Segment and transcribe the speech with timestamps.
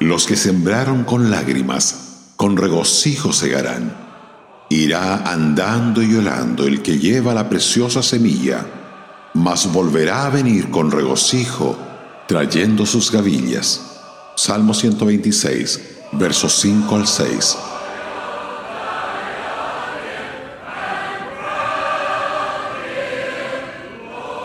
[0.00, 3.96] Los que sembraron con lágrimas, con regocijo segarán.
[4.70, 8.64] Irá andando y llorando el que lleva la preciosa semilla,
[9.34, 11.76] mas volverá a venir con regocijo,
[12.28, 13.98] trayendo sus gavillas.
[14.36, 15.80] Salmo 126,
[16.12, 17.58] versos 5 al 6.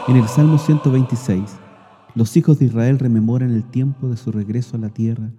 [0.08, 1.44] En el Salmo 126,
[2.16, 5.30] los hijos de Israel rememoran el tiempo de su regreso a la tierra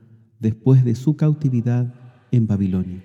[0.41, 1.95] después de su cautividad
[2.31, 3.03] en Babilonia.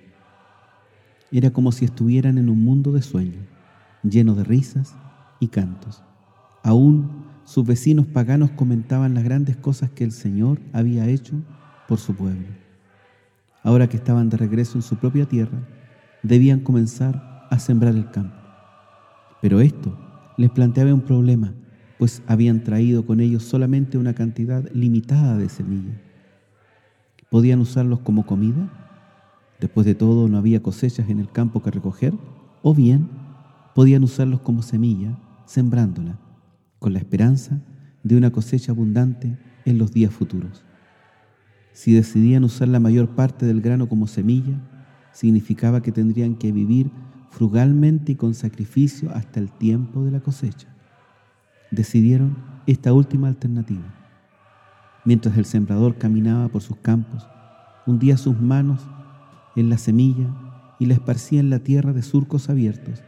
[1.32, 3.46] Era como si estuvieran en un mundo de sueño,
[4.02, 4.96] lleno de risas
[5.38, 6.02] y cantos.
[6.62, 11.34] Aún sus vecinos paganos comentaban las grandes cosas que el Señor había hecho
[11.88, 12.46] por su pueblo.
[13.62, 15.66] Ahora que estaban de regreso en su propia tierra,
[16.22, 18.36] debían comenzar a sembrar el campo.
[19.40, 19.96] Pero esto
[20.36, 21.52] les planteaba un problema,
[21.98, 26.09] pues habían traído con ellos solamente una cantidad limitada de semillas.
[27.30, 28.68] ¿Podían usarlos como comida?
[29.60, 32.12] Después de todo, no había cosechas en el campo que recoger,
[32.62, 33.08] o bien
[33.74, 36.18] podían usarlos como semilla, sembrándola,
[36.80, 37.60] con la esperanza
[38.02, 40.64] de una cosecha abundante en los días futuros.
[41.72, 44.60] Si decidían usar la mayor parte del grano como semilla,
[45.12, 46.90] significaba que tendrían que vivir
[47.30, 50.66] frugalmente y con sacrificio hasta el tiempo de la cosecha.
[51.70, 52.36] Decidieron
[52.66, 53.99] esta última alternativa.
[55.04, 57.26] Mientras el sembrador caminaba por sus campos,
[57.86, 58.86] hundía sus manos
[59.56, 60.28] en la semilla
[60.78, 63.02] y la esparcía en la tierra de surcos abiertos,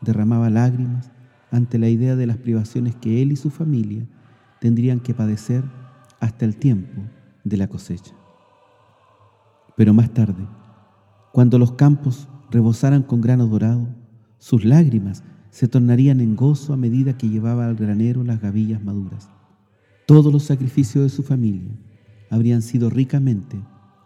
[0.00, 1.10] derramaba lágrimas
[1.50, 4.06] ante la idea de las privaciones que él y su familia
[4.60, 5.64] tendrían que padecer
[6.20, 7.02] hasta el tiempo
[7.44, 8.14] de la cosecha.
[9.76, 10.46] Pero más tarde,
[11.32, 13.88] cuando los campos rebosaran con grano dorado,
[14.38, 19.30] sus lágrimas se tornarían en gozo a medida que llevaba al granero las gavillas maduras.
[20.06, 21.70] Todos los sacrificios de su familia
[22.30, 23.58] habrían sido ricamente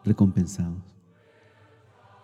[0.05, 0.83] recompensados.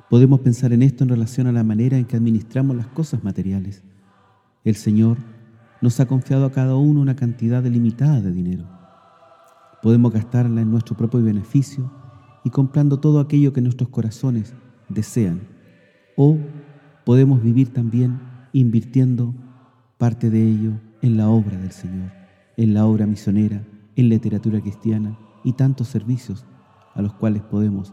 [0.08, 3.82] Podemos pensar en esto en relación a la manera en que administramos las cosas materiales.
[4.62, 5.18] El Señor
[5.80, 8.64] nos ha confiado a cada uno una cantidad delimitada de dinero.
[9.82, 11.90] Podemos gastarla en nuestro propio beneficio
[12.44, 14.54] y comprando todo aquello que nuestros corazones
[14.88, 15.40] desean
[16.16, 16.38] o
[17.04, 18.20] podemos vivir también
[18.52, 19.34] invirtiendo
[19.98, 20.72] parte de ello
[21.02, 22.12] en la obra del Señor,
[22.56, 23.62] en la obra misionera,
[23.96, 26.44] en literatura cristiana y tantos servicios
[26.94, 27.92] a los cuales podemos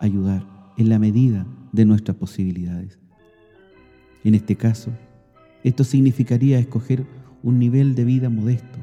[0.00, 0.46] ayudar
[0.76, 2.98] en la medida de nuestras posibilidades.
[4.24, 4.90] En este caso,
[5.64, 7.06] esto significaría escoger
[7.42, 8.78] un nivel de vida modesto,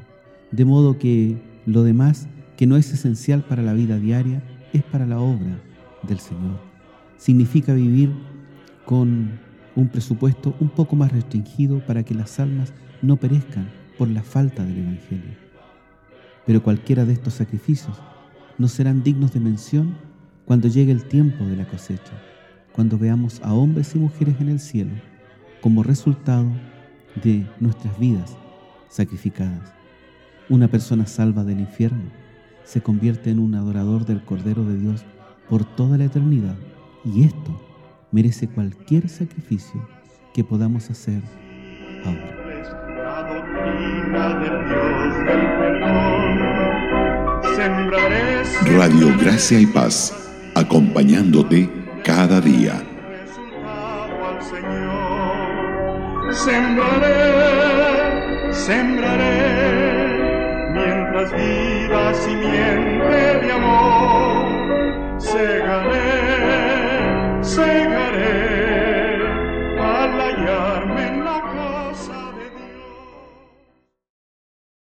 [0.50, 4.42] de modo que lo demás que no es esencial para la vida diaria
[4.72, 5.60] es para la obra
[6.02, 6.58] del Señor.
[7.16, 8.12] Significa vivir
[8.84, 9.38] con
[9.76, 14.64] un presupuesto un poco más restringido para que las almas no perezcan por la falta
[14.64, 15.36] del Evangelio.
[16.46, 18.00] Pero cualquiera de estos sacrificios
[18.56, 19.94] no serán dignos de mención
[20.46, 22.14] cuando llegue el tiempo de la cosecha,
[22.72, 24.92] cuando veamos a hombres y mujeres en el cielo
[25.60, 26.46] como resultado
[27.22, 28.34] de nuestras vidas
[28.88, 29.70] sacrificadas.
[30.48, 32.10] Una persona salva del infierno
[32.64, 35.04] se convierte en un adorador del Cordero de Dios
[35.46, 36.56] por toda la eternidad
[37.04, 37.60] y esto
[38.12, 39.86] merece cualquier sacrificio
[40.32, 41.20] que podamos hacer
[42.06, 42.39] ahora.
[48.76, 51.68] Radio Gracia y Paz, acompañándote
[52.04, 52.82] cada día.
[56.30, 57.12] Sembraré,
[58.52, 59.42] sembraré,
[60.72, 66.30] mientras viva simiente de amor, segaré
[67.42, 67.89] sing